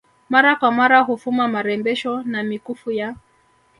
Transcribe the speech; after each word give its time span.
mara 0.29 0.55
kwa 0.55 0.71
mara 0.71 0.99
hufuma 0.99 1.47
marembesho 1.47 2.23
na 2.23 2.43
mikufu 2.43 2.91
ya 2.91 3.15